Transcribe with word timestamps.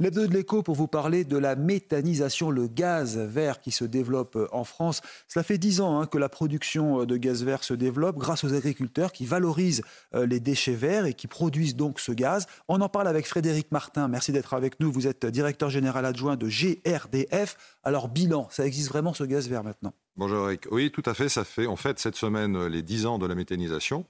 L'hebdo 0.00 0.28
de 0.28 0.32
l'écho 0.32 0.62
pour 0.62 0.76
vous 0.76 0.86
parler 0.86 1.24
de 1.24 1.36
la 1.36 1.56
méthanisation, 1.56 2.52
le 2.52 2.68
gaz 2.68 3.18
vert 3.18 3.60
qui 3.60 3.72
se 3.72 3.84
développe 3.84 4.38
en 4.52 4.62
France. 4.62 5.00
Cela 5.26 5.42
fait 5.42 5.58
dix 5.58 5.80
ans 5.80 5.98
hein, 5.98 6.06
que 6.06 6.18
la 6.18 6.28
production 6.28 7.04
de 7.04 7.16
gaz 7.16 7.42
vert 7.42 7.64
se 7.64 7.74
développe 7.74 8.16
grâce 8.16 8.44
aux 8.44 8.54
agriculteurs 8.54 9.10
qui 9.10 9.26
valorisent 9.26 9.82
euh, 10.14 10.24
les 10.24 10.38
déchets 10.38 10.76
verts 10.76 11.04
et 11.04 11.14
qui 11.14 11.26
produisent 11.26 11.74
donc 11.74 11.98
ce 11.98 12.12
gaz. 12.12 12.46
On 12.68 12.80
en 12.80 12.88
parle 12.88 13.08
avec 13.08 13.26
Frédéric 13.26 13.72
Martin. 13.72 14.06
Merci 14.06 14.30
d'être 14.30 14.54
avec 14.54 14.78
nous. 14.78 14.92
Vous 14.92 15.08
êtes 15.08 15.26
directeur 15.26 15.68
général 15.68 16.04
adjoint 16.04 16.36
de 16.36 16.46
GRDF. 16.46 17.56
Alors 17.82 18.08
bilan, 18.08 18.46
ça 18.52 18.64
existe 18.64 18.90
vraiment 18.90 19.14
ce 19.14 19.24
gaz 19.24 19.48
vert 19.48 19.64
maintenant? 19.64 19.94
Bonjour 20.16 20.46
Eric. 20.46 20.68
Oui, 20.70 20.92
tout 20.92 21.02
à 21.06 21.14
fait. 21.14 21.28
Ça 21.28 21.42
fait 21.42 21.66
en 21.66 21.74
fait 21.74 21.98
cette 21.98 22.14
semaine 22.14 22.66
les 22.68 22.82
dix 22.82 23.04
ans 23.04 23.18
de 23.18 23.26
la 23.26 23.34
méthanisation. 23.34 24.04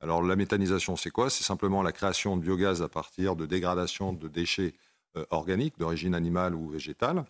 Alors 0.00 0.22
la 0.22 0.36
méthanisation, 0.36 0.96
c'est 0.96 1.10
quoi? 1.10 1.28
C'est 1.28 1.44
simplement 1.44 1.82
la 1.82 1.92
création 1.92 2.38
de 2.38 2.42
biogaz 2.42 2.80
à 2.80 2.88
partir 2.88 3.36
de 3.36 3.44
dégradation 3.44 4.14
de 4.14 4.28
déchets 4.28 4.72
euh, 5.16 5.24
organiques 5.30 5.78
d'origine 5.78 6.14
animale 6.14 6.54
ou 6.54 6.68
végétale. 6.68 7.24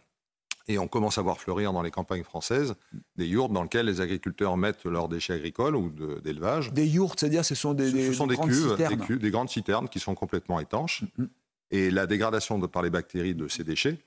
Et 0.67 0.79
on 0.79 0.89
commence 0.89 1.19
à 1.19 1.23
voir 1.23 1.39
fleurir 1.39 1.73
dans 1.73 1.83
les 1.83 1.91
campagnes 1.91 2.23
françaises 2.23 2.75
des 3.17 3.27
yourtes 3.27 3.53
dans 3.53 3.63
lesquelles 3.63 3.85
les 3.85 4.01
agriculteurs 4.01 4.57
mettent 4.57 4.85
leurs 4.85 5.09
déchets 5.09 5.35
agricoles 5.35 5.77
ou 5.77 5.91
d'élevage. 6.21 6.73
Des 6.73 6.87
yourtes, 6.87 7.21
c'est-à-dire 7.21 7.45
ce 7.45 7.55
sont 7.55 7.75
des, 7.75 7.91
ce 7.91 8.13
sont 8.15 8.27
des, 8.27 8.37
cuves, 8.37 8.71
citernes. 8.71 8.97
des, 8.97 9.05
cuves, 9.05 9.19
des 9.19 9.31
grandes 9.31 9.51
citernes 9.51 9.89
qui 9.89 10.01
sont 10.01 10.15
complètement 10.15 10.61
étanches. 10.61 11.05
Mhm. 11.19 11.29
Et 11.71 11.91
la 11.91 12.07
dégradation 12.07 12.59
de, 12.59 12.67
par 12.67 12.83
les 12.83 12.91
bactéries 12.91 13.35
de 13.35 13.49
ces 13.49 13.65
déchets 13.65 13.99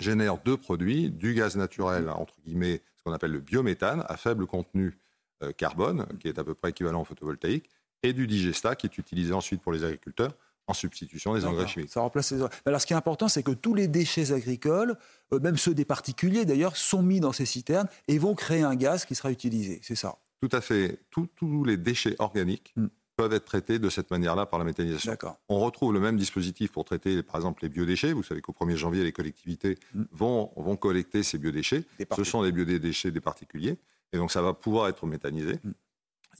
génère 0.00 0.38
deux 0.38 0.56
produits, 0.56 1.10
du 1.10 1.34
gaz 1.34 1.56
naturel, 1.56 2.08
entre 2.08 2.34
guillemets, 2.44 2.82
ce 2.96 3.04
qu'on 3.04 3.12
appelle 3.12 3.32
le 3.32 3.40
biométhane, 3.40 4.04
à 4.08 4.16
faible 4.16 4.46
contenu 4.46 4.98
euh, 5.42 5.52
carbone, 5.52 6.06
qui 6.18 6.28
est 6.28 6.38
à 6.38 6.44
peu 6.44 6.54
près 6.54 6.70
équivalent 6.70 7.02
au 7.02 7.04
photovoltaïque, 7.04 7.70
et 8.02 8.12
du 8.12 8.26
digesta, 8.26 8.74
qui 8.74 8.86
est 8.86 8.98
utilisé 8.98 9.32
ensuite 9.32 9.62
pour 9.62 9.72
les 9.72 9.84
agriculteurs 9.84 10.32
en 10.66 10.74
substitution 10.74 11.34
des 11.34 11.44
engrais 11.44 11.66
chimiques. 11.66 11.90
Ça 11.90 12.00
remplace 12.00 12.32
les... 12.32 12.42
Alors, 12.64 12.80
ce 12.80 12.86
qui 12.86 12.92
est 12.92 12.96
important, 12.96 13.28
c'est 13.28 13.42
que 13.42 13.50
tous 13.50 13.74
les 13.74 13.86
déchets 13.88 14.32
agricoles, 14.32 14.96
euh, 15.32 15.40
même 15.40 15.56
ceux 15.56 15.74
des 15.74 15.84
particuliers 15.84 16.44
d'ailleurs, 16.44 16.76
sont 16.76 17.02
mis 17.02 17.20
dans 17.20 17.32
ces 17.32 17.46
citernes 17.46 17.88
et 18.08 18.18
vont 18.18 18.34
créer 18.34 18.62
un 18.62 18.74
gaz 18.74 19.04
qui 19.04 19.14
sera 19.14 19.30
utilisé. 19.30 19.80
C'est 19.82 19.94
ça. 19.94 20.16
Tout 20.40 20.48
à 20.52 20.60
fait. 20.60 21.00
Tous- 21.10 21.28
tous 21.36 21.64
les 21.64 21.76
déchets 21.76 22.16
organiques 22.18 22.72
Mm. 22.76 22.86
peuvent 23.16 23.32
être 23.32 23.44
traités 23.44 23.78
de 23.78 23.88
cette 23.90 24.10
manière-là 24.10 24.46
par 24.46 24.58
la 24.58 24.64
méthanisation. 24.64 25.12
D'accord. 25.12 25.38
On 25.48 25.60
retrouve 25.60 25.92
le 25.92 26.00
même 26.00 26.16
dispositif 26.16 26.72
pour 26.72 26.84
traiter, 26.84 27.22
par 27.22 27.36
exemple, 27.36 27.62
les 27.62 27.68
biodéchets. 27.68 28.12
Vous 28.12 28.22
savez 28.22 28.40
qu'au 28.40 28.52
1er 28.52 28.76
janvier, 28.76 29.04
les 29.04 29.12
collectivités 29.12 29.78
Mm. 29.94 30.02
vont, 30.12 30.50
vont 30.56 30.76
collecter 30.76 31.22
ces 31.22 31.38
biodéchets. 31.38 31.84
Ce 32.16 32.24
sont 32.24 32.42
des 32.42 32.52
biodéchets 32.52 33.10
des 33.10 33.20
particuliers. 33.20 33.78
Et 34.12 34.16
donc, 34.16 34.30
ça 34.32 34.42
va 34.42 34.52
pouvoir 34.54 34.88
être 34.88 35.06
méthanisé. 35.06 35.60
Mm. 35.62 35.70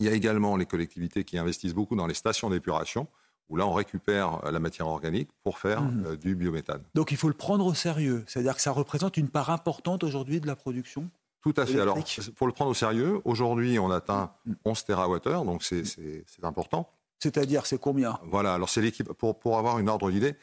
Il 0.01 0.07
y 0.07 0.09
a 0.09 0.13
également 0.13 0.57
les 0.57 0.67
collectivités 0.67 1.25
qui 1.25 1.39
investissent 1.39 1.75
beaucoup 1.75 1.95
dans 1.95 2.07
les 2.09 2.15
stations 2.15 2.51
d'épuration, 2.51 3.07
où 3.51 3.57
là, 3.57 3.67
on 3.67 3.73
récupère 3.73 4.45
euh, 4.45 4.51
la 4.51 4.59
matière 4.59 4.87
organique 4.89 5.29
pour 5.43 5.59
faire 5.59 5.83
Mm. 5.83 6.05
euh, 6.07 6.17
du 6.17 6.35
biométhane. 6.35 6.83
Donc 6.95 7.11
il 7.11 7.17
faut 7.17 7.29
le 7.29 7.35
prendre 7.35 7.67
au 7.67 7.75
sérieux. 7.75 8.25
C'est-à-dire 8.27 8.55
que 8.55 8.61
ça 8.63 8.71
représente 8.73 9.17
une 9.17 9.29
part 9.29 9.51
importante 9.51 10.03
aujourd'hui 10.05 10.41
de 10.41 10.47
la 10.47 10.57
production. 10.57 11.09
Tout 11.43 11.53
à 11.59 11.67
fait. 11.67 11.79
Alors, 11.79 11.99
pour 12.37 12.47
le 12.47 12.55
prendre 12.55 12.71
au 12.71 12.75
sérieux, 12.75 13.21
aujourd'hui, 13.27 13.79
on 13.79 13.91
atteint 13.91 14.33
Mm. 14.47 14.53
11 14.65 14.85
TWh, 14.85 15.45
donc 15.45 15.63
c'est- 15.63 15.85
important. 16.43 16.89
C'est-à-dire, 17.19 17.65
c'est 17.67 17.79
combien? 17.79 18.19
Voilà, 18.25 18.55
alors 18.55 18.69
c'est 18.69 18.81
l'équipe, 18.83 19.13
pour, 19.13 19.39
pour 19.39 19.59
avoir 19.59 19.79
une 19.79 19.89
ordre 19.89 20.11
d'idée, 20.11 20.35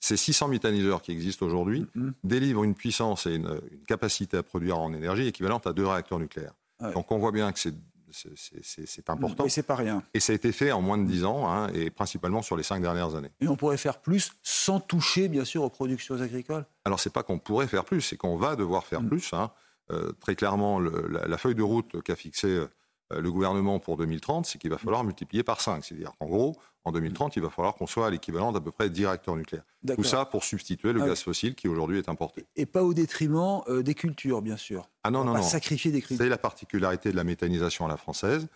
ces 0.00 0.16
600 0.16 0.48
méthaniseurs 0.48 1.02
qui 1.02 1.12
existent 1.12 1.44
aujourd'hui 1.46 1.86
Mhm. 1.94 2.14
délivrent 2.24 2.64
une 2.64 2.74
puissance 2.74 3.26
et 3.26 3.34
une, 3.34 3.60
une 3.72 3.84
capacité 3.86 4.36
à 4.36 4.42
produire 4.42 4.78
en 4.78 4.92
énergie 4.92 5.26
équivalente 5.26 5.66
à 5.66 5.72
deux 5.72 5.86
réacteurs 5.86 6.18
nucléaires. 6.18 6.54
Ouais. 6.80 6.92
Donc 6.92 7.10
on 7.12 7.18
voit 7.18 7.32
bien 7.32 7.50
que 7.52 7.58
c'est- 7.58 7.74
c'est 8.10 9.10
important. 9.10 9.44
Et 9.44 9.48
c'est 9.48 9.62
pas 9.62 9.74
rien. 9.76 10.02
Et 10.14 10.20
ça 10.20 10.32
a 10.32 10.36
été 10.36 10.52
fait 10.52 10.72
en 10.72 10.80
moins 10.82 10.98
de 10.98 11.06
10 11.06 11.24
ans, 11.24 11.48
hein, 11.50 11.68
et 11.74 11.90
principalement 11.90 12.42
sur 12.42 12.56
les 12.56 12.62
cinq 12.62 12.80
dernières 12.82 13.14
années. 13.14 13.30
Et 13.40 13.48
on 13.48 13.56
pourrait 13.56 13.76
faire 13.76 14.00
plus 14.00 14.32
sans 14.42 14.80
toucher, 14.80 15.28
bien 15.28 15.44
sûr, 15.44 15.62
aux 15.62 15.70
productions 15.70 16.20
agricoles. 16.20 16.64
Alors 16.84 17.00
c'est 17.00 17.12
pas 17.12 17.22
qu'on 17.22 17.38
pourrait 17.38 17.66
faire 17.68 17.84
plus, 17.84 18.00
c'est 18.00 18.16
qu'on 18.16 18.36
va 18.36 18.56
devoir 18.56 18.84
faire 18.86 19.02
Mhm. 19.02 19.08
plus. 19.08 19.32
hein. 19.32 19.50
Euh, 19.90 20.12
très 20.20 20.36
clairement, 20.36 20.78
le- 20.78 21.08
la, 21.10 21.26
la 21.26 21.38
feuille 21.38 21.54
de 21.54 21.62
route 21.62 22.02
qu'a 22.02 22.14
fixée 22.16 22.62
le 23.10 23.32
gouvernement 23.32 23.78
pour 23.78 23.96
2030, 23.96 24.46
c'est 24.46 24.58
qu'il 24.58 24.70
va 24.70 24.78
falloir 24.78 25.02
multiplier 25.04 25.42
par 25.42 25.60
5. 25.60 25.84
C'est-à-dire 25.84 26.12
qu'en 26.18 26.26
gros, 26.26 26.56
en 26.84 26.92
2030, 26.92 27.36
il 27.36 27.42
va 27.42 27.50
falloir 27.50 27.74
qu'on 27.74 27.86
soit 27.86 28.06
à 28.06 28.10
l'équivalent 28.10 28.52
d'à 28.52 28.60
peu 28.60 28.70
près 28.70 28.90
10 28.90 29.06
réacteurs 29.06 29.36
nucléaires. 29.36 29.64
Tout 29.94 30.02
ça 30.04 30.24
pour 30.24 30.44
substituer 30.44 30.92
le 30.92 31.02
Ah 31.02 31.06
gaz 31.08 31.22
fossile 31.22 31.54
qui 31.54 31.68
aujourd'hui 31.68 31.98
est 31.98 32.08
importé. 32.08 32.44
Et 32.56 32.66
pas 32.66 32.82
au 32.84 32.94
détriment 32.94 33.62
euh, 33.68 33.82
des 33.82 33.94
cultures, 33.94 34.42
bien 34.42 34.56
sûr. 34.56 34.88
Ah 35.04 35.10
non, 35.10 35.20
on 35.20 35.24
va 35.24 35.26
non, 35.28 35.32
pas 35.34 35.40
non. 35.40 35.46
sacrifier 35.48 35.90
des 35.90 36.00
cultures. 36.00 36.18
C'est 36.24 36.28
la 36.28 36.38
particularité 36.38 37.10
de 37.10 37.16
la 37.16 37.24
méthanisation 37.24 37.86
à 37.86 37.88
la 37.88 37.96
française. 37.96 38.46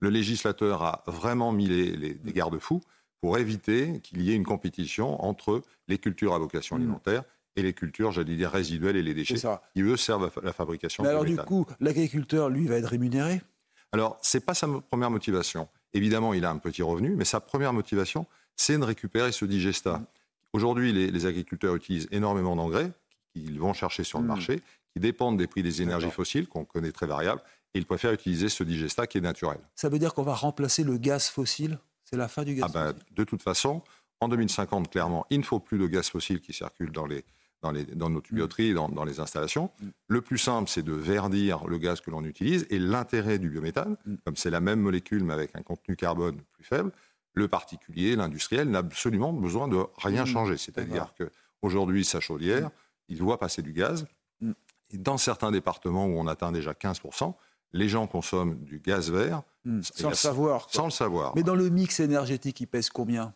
Le 0.00 0.08
législateur 0.10 0.82
a 0.82 1.02
vraiment 1.06 1.52
mis 1.52 1.66
les, 1.66 1.96
les- 1.96 2.14
des 2.14 2.32
garde-fous 2.32 2.80
pour 3.20 3.36
éviter 3.38 4.00
qu'il 4.00 4.22
y 4.22 4.32
ait 4.32 4.34
une 4.34 4.46
compétition 4.46 5.22
entre 5.24 5.62
les 5.88 5.98
cultures 5.98 6.32
à 6.34 6.38
vocation 6.38 6.76
Mhm. 6.76 6.82
alimentaire 6.82 7.22
et 7.56 7.62
les 7.62 7.74
cultures, 7.74 8.10
j'allais 8.12 8.36
dire, 8.36 8.50
résiduelles 8.50 8.96
et 8.96 9.02
les 9.02 9.12
déchets, 9.12 9.34
qui 9.74 9.82
eux 9.82 9.96
servent 9.96 10.24
à 10.24 10.40
la 10.42 10.52
fabrication 10.52 11.02
Mais 11.02 11.10
alors, 11.10 11.24
du 11.24 11.32
méthane. 11.32 11.44
coup, 11.46 11.66
l'agriculteur, 11.80 12.48
lui, 12.48 12.66
va 12.66 12.76
être 12.76 12.86
rémunéré? 12.86 13.42
Alors, 13.92 14.18
ce 14.22 14.36
n'est 14.36 14.40
pas 14.44 14.54
sa 14.54 14.68
première 14.68 15.10
motivation. 15.10 15.68
Évidemment, 15.94 16.32
il 16.34 16.44
a 16.44 16.50
un 16.50 16.58
petit 16.58 16.82
revenu, 16.82 17.14
mais 17.16 17.24
sa 17.24 17.40
première 17.40 17.72
motivation, 17.72 18.26
c'est 18.56 18.78
de 18.78 18.84
récupérer 18.84 19.32
ce 19.32 19.44
digestat. 19.44 20.02
Aujourd'hui, 20.52 20.92
les, 20.92 21.10
les 21.10 21.26
agriculteurs 21.26 21.74
utilisent 21.74 22.08
énormément 22.10 22.54
d'engrais 22.56 22.90
qu'ils 23.32 23.58
vont 23.58 23.72
chercher 23.72 24.04
sur 24.04 24.18
le 24.18 24.24
Mm. 24.24 24.28
marché, 24.28 24.60
qui 24.92 25.00
dépendent 25.00 25.38
des 25.38 25.46
prix 25.46 25.62
des 25.62 25.82
énergies 25.82 26.10
fossiles, 26.10 26.48
qu'on 26.48 26.64
connaît 26.64 26.92
très 26.92 27.06
variables, 27.06 27.42
et 27.74 27.78
ils 27.78 27.86
préfèrent 27.86 28.12
utiliser 28.12 28.48
ce 28.48 28.64
digestat 28.64 29.06
qui 29.06 29.18
est 29.18 29.20
naturel. 29.20 29.58
Ça 29.76 29.88
veut 29.88 29.98
dire 30.00 30.14
qu'on 30.14 30.24
va 30.24 30.34
remplacer 30.34 30.82
le 30.82 30.96
gaz 30.98 31.28
fossile? 31.28 31.78
C'est 32.04 32.16
la 32.16 32.26
fin 32.28 32.42
du 32.42 32.54
gaz 32.56 32.64
Ah 32.68 32.72
ben, 32.72 32.92
fossile? 32.92 33.14
de 33.14 33.24
toute 33.24 33.42
façon, 33.42 33.82
en 34.20 34.28
2050, 34.28 34.90
clairement, 34.90 35.26
il 35.30 35.38
ne 35.38 35.44
faut 35.44 35.60
plus 35.60 35.78
de 35.78 35.86
gaz 35.86 36.08
fossile 36.10 36.40
qui 36.40 36.52
circule 36.52 36.90
dans, 36.90 37.06
les, 37.06 37.24
dans, 37.62 37.72
les, 37.72 37.84
dans 37.84 38.08
nos 38.10 38.20
tuyauteries, 38.20 38.72
dans, 38.74 38.88
dans 38.88 39.04
les 39.04 39.20
installations. 39.20 39.70
Mm. 39.80 39.86
Le 40.08 40.20
plus 40.20 40.38
simple, 40.38 40.68
c'est 40.68 40.82
de 40.82 40.92
verdir 40.92 41.66
le 41.66 41.78
gaz 41.78 42.00
que 42.00 42.10
l'on 42.10 42.24
utilise. 42.24 42.66
Et 42.70 42.78
l'intérêt 42.78 43.38
du 43.38 43.50
biométhane, 43.50 43.96
Mm. 44.06 44.14
comme 44.24 44.36
c'est 44.36 44.50
la 44.50 44.60
même 44.60 44.80
molécule 44.80 45.24
mais 45.24 45.34
avec 45.34 45.50
un 45.54 45.62
contenu 45.62 45.96
carbone 45.96 46.40
plus 46.52 46.64
faible, 46.64 46.90
le 47.34 47.46
particulier, 47.48 48.16
l'industriel 48.16 48.68
n'a 48.70 48.78
absolument 48.78 49.32
besoin 49.32 49.68
de 49.68 49.78
rien 49.98 50.24
Mm. 50.24 50.26
changer. 50.26 50.56
C'est-à-dire 50.56 51.14
qu'aujourd'hui, 51.18 52.04
sa 52.04 52.20
chaudière, 52.20 52.70
il 53.08 53.18
doit 53.18 53.38
passer 53.38 53.62
du 53.62 53.72
gaz. 53.72 54.06
Mm. 54.40 54.52
Et 54.92 54.98
dans 54.98 55.18
certains 55.18 55.50
départements 55.52 56.06
où 56.06 56.18
on 56.18 56.26
atteint 56.26 56.50
déjà 56.52 56.72
15%, 56.72 57.34
les 57.72 57.88
gens 57.88 58.06
consomment 58.08 58.56
du 58.64 58.80
gaz 58.80 59.10
vert 59.12 59.42
Sans 59.82 60.08
le 60.08 60.14
savoir. 60.16 60.64
quoi. 60.64 60.72
sans 60.72 60.84
le 60.86 60.90
savoir. 60.90 61.32
Mais 61.36 61.44
dans 61.44 61.54
le 61.54 61.68
mix 61.70 62.00
énergétique, 62.00 62.60
il 62.60 62.66
pèse 62.66 62.88
combien? 62.90 63.32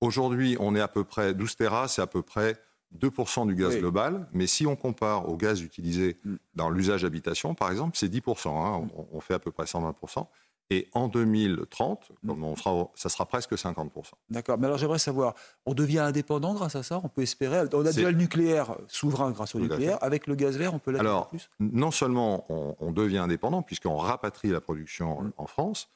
Aujourd'hui, 0.00 0.56
on 0.60 0.74
est 0.76 0.80
à 0.80 0.86
peu 0.88 1.02
près, 1.04 1.34
12 1.34 1.56
Tera, 1.56 1.88
c'est 1.88 2.02
à 2.02 2.06
peu 2.06 2.22
près 2.22 2.56
2% 3.00 3.46
du 3.46 3.54
gaz 3.54 3.74
Oui. 3.74 3.80
global. 3.80 4.28
Mais 4.32 4.46
si 4.46 4.66
on 4.66 4.76
compare 4.76 5.28
au 5.28 5.36
gaz 5.36 5.60
utilisé 5.62 6.18
Mm. 6.24 6.34
dans 6.54 6.70
l'usage 6.70 7.04
habitation, 7.04 7.54
par 7.54 7.70
exemple, 7.70 7.96
c'est 7.96 8.08
10%. 8.08 8.64
hein. 8.64 8.88
on, 8.96 9.06
on 9.12 9.20
fait 9.20 9.34
à 9.34 9.38
peu 9.38 9.50
près 9.50 9.64
120%. 9.66 10.26
Et 10.70 10.88
en 10.94 11.08
2030, 11.08 12.12
Mm. 12.22 12.28
comme 12.28 12.44
on 12.44 12.56
sera, 12.56 12.72
au- 12.72 12.90
ça 12.94 13.08
sera 13.08 13.26
presque 13.26 13.58
50%. 13.58 14.14
D'accord. 14.30 14.56
Mais 14.58 14.66
alors 14.66 14.78
j'aimerais 14.78 14.98
savoir, 14.98 15.34
on 15.66 15.74
devient 15.74 15.98
indépendant 15.98 16.54
grâce 16.54 16.76
à 16.76 16.82
ça? 16.82 17.00
On 17.04 17.08
peut 17.08 17.22
espérer 17.22 17.60
On 17.74 17.80
a 17.84 17.92
déjà 17.92 18.10
le 18.10 18.16
nucléaire 18.16 18.76
souverain 18.88 19.30
grâce 19.32 19.54
au 19.54 19.60
nucléaire. 19.60 19.98
Avec 20.02 20.26
le 20.26 20.34
gaz 20.34 20.56
vert, 20.56 20.72
on 20.74 20.78
peut 20.78 20.90
l'être 20.92 21.00
Alors, 21.00 21.28
plus? 21.28 21.50
non 21.60 21.90
seulement 21.90 22.46
on, 22.48 22.76
on 22.80 22.92
devient 22.92 23.18
indépendant, 23.18 23.62
puisqu'on 23.62 23.96
rapatrie 23.96 24.48
la 24.48 24.60
production 24.60 25.22
Mm. 25.22 25.32
en 25.36 25.46
France, 25.46 25.88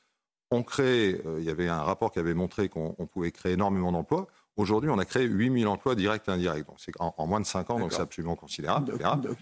on 0.50 0.62
crée, 0.62 1.20
euh, 1.26 1.38
il 1.40 1.44
y 1.44 1.50
avait 1.50 1.68
un 1.68 1.82
rapport 1.82 2.12
qui 2.12 2.18
avait 2.18 2.34
montré 2.34 2.68
qu'on 2.68 2.94
on 2.98 3.06
pouvait 3.06 3.32
créer 3.32 3.54
énormément 3.54 3.92
d'emplois. 3.92 4.26
Aujourd'hui, 4.56 4.88
on 4.88 4.98
a 4.98 5.04
créé 5.04 5.24
8000 5.24 5.66
emplois 5.66 5.94
directs 5.94 6.28
et 6.28 6.30
indirects. 6.30 6.66
Donc, 6.66 6.76
c'est 6.78 6.92
en, 6.98 7.14
en 7.18 7.26
moins 7.26 7.40
de 7.40 7.46
5 7.46 7.68
ans, 7.70 7.78
donc 7.78 7.92
c'est 7.92 8.00
absolument 8.00 8.36
considérable. 8.36 8.94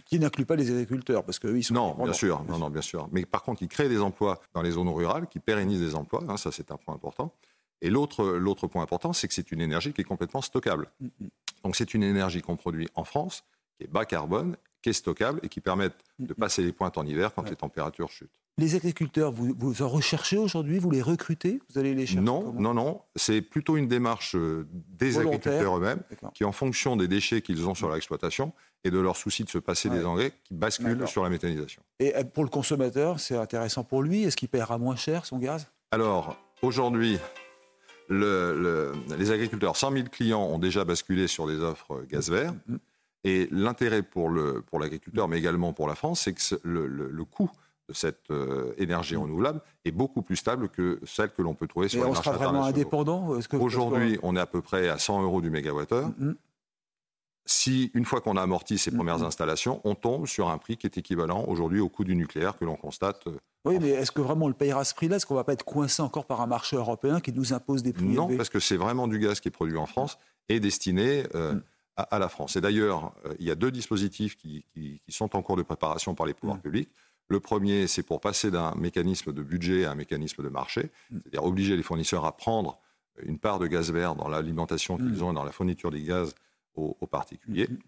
Qui 0.05 0.19
n'inclut 0.19 0.44
pas 0.44 0.56
les 0.56 0.70
agriculteurs, 0.70 1.25
parce 1.25 1.38
qu'eux, 1.38 1.56
ils 1.56 1.62
sont 1.62 1.75
Non, 1.75 1.94
bien 1.94 2.12
sûr, 2.12 2.44
non, 2.49 2.58
non, 2.58 2.69
bien 2.69 2.82
sûr. 2.82 3.08
Mais 3.12 3.25
par 3.25 3.43
contre, 3.43 3.62
il 3.62 3.69
crée 3.69 3.88
des 3.88 4.00
emplois 4.00 4.40
dans 4.55 4.62
les 4.62 4.72
zones 4.72 4.88
rurales, 4.88 5.28
qui 5.28 5.38
pérennisent 5.38 5.81
des 5.81 5.94
emplois. 5.94 6.22
hein, 6.28 6.37
ça, 6.37 6.50
c'est 6.50 6.72
un 6.72 6.76
point 6.76 6.94
important. 6.94 7.32
Et 7.81 7.90
l'autre, 7.90 8.25
l'autre 8.25 8.66
point 8.66 8.82
important, 8.82 9.12
c'est 9.12 9.28
que 9.28 9.34
c'est 9.34 9.52
une 9.52 9.61
énergie 9.61 9.93
qui 9.93 10.00
est 10.00 10.05
complètement 10.05 10.43
stockable. 10.43 10.90
Mm, 11.00 11.06
mm. 11.06 11.28
Donc, 11.62 11.76
c'est 11.76 11.94
une 11.94 12.02
énergie 12.02 12.43
qu'on 12.43 12.56
produit 12.56 12.88
en 12.94 13.05
France, 13.05 13.44
qui 13.78 13.84
est 13.84 13.88
bas 13.88 14.05
carbone, 14.05 14.56
qui 14.84 14.90
est 14.90 14.92
stockable 14.92 15.40
et 15.42 15.48
qui 15.48 15.62
permettent 15.62 16.04
de 16.19 16.34
passer 16.34 16.62
les 16.62 16.70
pointes 16.70 16.98
en 16.98 17.06
hiver 17.06 17.32
quand 17.34 17.48
les 17.48 17.56
températures 17.56 18.10
chutent. 18.10 18.38
Les 18.58 18.75
agriculteurs, 18.75 19.32
vous, 19.32 19.54
vous 19.58 19.81
en 19.81 19.88
recherchez 19.88 20.36
aujourd'hui? 20.36 20.78
Vous 20.78 20.90
les 20.90 21.00
recrutez? 21.00 21.62
Vous 21.70 21.78
allez 21.78 21.94
les 21.94 22.04
chercher 22.04 22.20
Non, 22.20 22.52
non, 22.52 22.75
non. 22.75 23.00
C'est 23.16 23.40
plutôt 23.40 23.78
une 23.78 23.88
démarche 23.88 24.36
euh, 24.36 24.69
des 24.70 25.16
agriculteurs 25.16 25.78
eux-mêmes 25.78 26.02
qui, 26.34 26.44
en 26.44 26.52
fonction 26.52 26.96
des 26.96 27.08
déchets 27.08 27.40
qu'ils 27.40 27.66
ont 27.66 27.75
sur 27.75 27.88
leur 27.88 27.96
exploitation 27.96 28.52
et 28.84 28.90
de 28.90 28.98
leur 28.98 29.16
souci 29.16 29.42
de 29.42 29.48
se 29.48 29.56
passer 29.56 29.88
des 29.88 30.04
engrais, 30.04 30.32
qui 30.44 30.52
basculent 30.52 31.08
sur 31.08 31.25
la 31.25 31.31
méthanisation. 31.31 31.82
Et 31.98 32.14
euh, 32.14 32.22
pour 32.22 32.44
le 32.44 32.50
consommateur, 32.50 33.20
c'est 33.20 33.38
intéressant 33.38 33.84
pour 33.84 34.02
lui? 34.02 34.25
Est-ce 34.25 34.36
qu'il 34.36 34.50
paiera 34.50 34.76
moins 34.76 34.96
cher 34.96 35.25
son 35.25 35.38
gaz? 35.38 35.66
Alors, 35.92 36.36
aujourd'hui, 36.60 37.19
le, 38.08 38.92
les 39.19 39.31
agriculteurs, 39.31 39.78
100 39.78 39.92
000 39.92 40.04
clients 40.12 40.42
ont 40.42 40.58
déjà 40.58 40.84
basculé 40.84 41.26
sur 41.26 41.46
des 41.46 41.58
offres 41.60 42.04
gaz 42.06 42.31
vert. 42.31 42.52
Mm, 42.52 42.75
mm. 42.75 42.78
Et 43.25 43.49
l'intérêt 43.50 44.03
pour 44.03 44.31
l'agriculteur, 44.31 45.25
pour 45.25 45.29
mais 45.29 45.38
également 45.38 45.73
pour 45.73 45.88
la 45.88 45.94
France, 45.94 46.21
c'est 46.23 46.35
que 46.35 46.61
le, 46.62 46.87
le 46.87 47.25
coût 47.25 47.50
de 47.88 47.94
cette 47.94 48.31
euh, 48.31 48.73
énergie 48.79 49.17
mm. 49.17 49.21
renouvelable 49.21 49.61
est 49.85 49.93
beaucoup 49.93 50.23
plus 50.23 50.37
stable 50.37 50.69
que 50.69 51.00
celle 51.05 51.31
que 51.31 51.43
l'on 51.43 51.55
peut 51.55 51.67
trouver 51.67 51.88
sur 51.88 52.05
les 52.05 52.11
marchés 52.11 52.31
internationaux. 52.31 52.49
on 52.49 52.62
sera 52.62 52.62
vraiment 52.62 52.69
indépendant 52.69 53.61
Aujourd'hui, 53.61 54.19
on 54.23 54.37
est 54.37 54.41
à 54.41 54.47
peu 54.47 54.62
près 54.62 54.88
à 54.88 54.99
100 54.99 55.23
euros 55.23 55.41
du 55.41 55.50
mégawattheure. 55.50 56.09
Mm, 56.19 56.29
mm. 56.29 56.37
Si, 57.47 57.91
une 57.93 58.06
fois 58.06 58.23
qu'on 58.23 58.38
a 58.38 58.43
amorti 58.43 58.79
ces 58.79 58.91
premières 58.91 59.23
installations, 59.23 59.82
on 59.85 59.94
tombe 59.94 60.27
sur 60.27 60.49
un 60.49 60.56
prix 60.56 60.79
qui 60.79 60.87
est 60.87 60.97
équivalent 60.97 61.44
aujourd'hui 61.47 61.79
au 61.79 61.91
coût 61.91 62.03
du 62.03 62.17
nucléaire 62.17 62.56
que 62.56 62.65
l'on 62.65 62.77
constate. 62.77 63.27
Euh, 63.27 63.38
oui, 63.67 63.79
mais 63.82 63.91
est-ce 63.91 64.12
que 64.12 64.23
vraiment 64.23 64.47
on 64.47 64.49
le 64.49 64.55
payera 64.55 64.82
ce 64.82 64.94
prix-là? 64.94 65.17
Est-ce 65.17 65.27
qu'on 65.27 65.35
ne 65.35 65.41
va 65.41 65.44
pas 65.44 65.53
être 65.53 65.65
coincé 65.65 66.00
encore 66.00 66.25
par 66.25 66.41
un 66.41 66.47
marché 66.47 66.77
européen 66.77 67.20
qui 67.20 67.35
nous 67.35 67.53
impose 67.53 67.82
des 67.82 67.93
prix 67.93 68.06
Non, 68.06 68.35
parce 68.35 68.49
que 68.49 68.61
c'est 68.61 68.79
vraiment 68.79 69.09
du 69.09 69.19
gaz 69.19 69.41
qui 69.41 69.49
est 69.49 69.50
produit 69.50 69.77
en 69.77 69.85
France 69.85 70.19
et 70.49 70.59
destiné 70.59 71.25
euh, 71.35 71.55
à, 71.96 72.19
la 72.19 72.29
France. 72.29 72.56
Et 72.56 72.61
d'ailleurs, 72.61 73.14
il 73.38 73.46
y 73.46 73.50
a 73.50 73.55
deux 73.55 73.70
dispositifs 73.70 74.37
qui, 74.37 74.64
qui, 74.73 75.00
sont 75.08 75.37
en 75.37 75.43
cours 75.43 75.56
de 75.56 75.62
préparation 75.62 76.14
par 76.14 76.26
les 76.26 76.35
pouvoirs 76.35 76.61
publics. 76.61 76.91
Le 77.29 77.41
premier, 77.41 77.87
c'est 77.87 78.02
pour 78.02 78.20
passer 78.20 78.50
d'un 78.50 78.75
mécanisme 78.75 79.32
de 79.32 79.43
budget 79.43 79.85
à 79.85 79.93
un 79.93 79.94
mécanisme 79.94 80.43
de 80.43 80.49
marché, 80.49 80.91
mm. 81.11 81.19
c'est-à-dire 81.23 81.44
obliger 81.44 81.76
les 81.76 81.82
fournisseurs 81.82 82.25
à 82.25 82.37
prendre 82.37 82.79
une 83.23 83.38
part 83.38 83.58
de 83.58 83.67
gaz 83.67 83.93
vert 83.93 84.14
dans 84.14 84.29
l'alimentation 84.29 84.96
qu'ils 84.96 85.06
mm. 85.06 85.23
ont 85.23 85.31
et 85.32 85.35
dans 85.35 85.44
la 85.44 85.52
fourniture 85.52 85.91
des 85.91 86.02
gaz 86.02 86.35
aux, 86.75 86.94
particuliers. 87.06 87.69
Mm. 87.69 87.79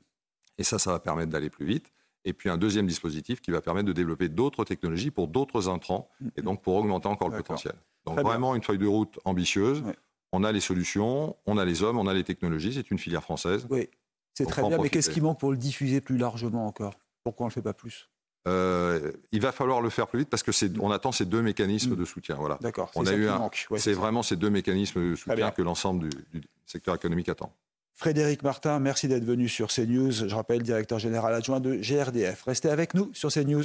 Et 0.59 0.65
ça, 0.65 0.79
ça 0.79 0.93
va 0.93 1.01
permettre 1.01 1.31
d'aller 1.31 1.51
plus 1.51 1.67
vite. 1.67 1.93
Et 2.25 2.33
puis 2.33 2.49
un 2.49 2.57
deuxième 2.57 2.87
dispositif 2.87 3.41
qui 3.41 3.51
va 3.51 3.61
permettre 3.61 3.87
de 3.87 3.93
développer 3.93 4.29
d'autres 4.29 4.65
technologies 4.65 5.11
pour 5.11 5.29
d'autres 5.29 5.69
intrants 5.69 6.09
et 6.37 6.43
donc 6.43 6.61
pour 6.61 6.75
augmenter 6.75 7.07
encore 7.07 7.29
le 7.29 7.37
potentiel. 7.37 7.75
Donc 8.05 8.19
vraiment 8.21 8.57
une 8.57 8.63
feuille 8.63 8.79
de 8.79 8.87
route 8.87 9.21
ambitieuse. 9.25 9.85
On 10.33 10.45
a 10.45 10.53
les 10.53 10.61
solutions, 10.61 11.37
on 11.47 11.59
a 11.59 11.65
les 11.65 11.83
hommes, 11.83 11.99
on 11.99 12.07
a 12.07 12.15
les 12.15 12.25
technologies. 12.25 12.75
C'est 12.75 12.91
une 12.91 12.99
filière 12.99 13.23
française. 13.23 13.67
Oui, 13.71 13.89
c'est 14.35 14.47
très 14.47 14.63
bien. 14.63 14.79
Mais 14.79 14.91
qu'est-ce 14.91 15.11
qui 15.11 15.21
manque 15.21 15.41
pour 15.41 15.51
le 15.51 15.57
diffuser 15.57 16.01
plus 16.01 16.19
largement 16.19 16.67
encore? 16.67 16.95
Pourquoi 17.25 17.45
on 17.45 17.49
ne 17.49 17.51
le 17.51 17.55
fait 17.55 17.63
pas 17.63 17.75
plus? 17.75 18.09
Euh, 18.47 19.13
il 19.33 19.41
va 19.41 19.51
falloir 19.51 19.81
le 19.81 19.91
faire 19.91 20.07
plus 20.07 20.21
vite 20.21 20.31
parce 20.31 20.45
que 20.45 20.53
c'est, 20.53 20.79
on 20.79 20.91
attend 20.91 21.11
ces 21.11 21.25
deux 21.25 21.43
mécanismes 21.43 21.95
mm. 21.95 21.97
de 21.97 22.05
soutien. 22.05 22.37
Voilà. 22.37 22.59
D'accord. 22.61 22.91
On 22.95 23.07
a 23.07 23.13
eu 23.13 23.29
c'est 23.77 23.93
vraiment 23.93 24.23
ces 24.23 24.37
deux 24.37 24.51
mécanismes 24.51 25.11
de 25.11 25.17
soutien 25.17 25.51
que 25.51 25.63
l'ensemble 25.63 26.09
du, 26.09 26.43
secteur 26.65 26.95
économique 26.95 27.29
attend. 27.29 27.53
Frédéric 27.95 28.43
Martin, 28.43 28.79
merci 28.79 29.09
d'être 29.09 29.25
venu 29.25 29.49
sur 29.49 29.69
CNews. 29.69 30.13
Je 30.13 30.35
rappelle, 30.35 30.63
directeur 30.63 30.99
général 30.99 31.35
adjoint 31.35 31.61
de 31.61 31.77
GRDF. 31.77 32.43
Restez 32.43 32.69
avec 32.69 32.95
nous 32.95 33.11
sur 33.15 33.33
CNews. 33.33 33.65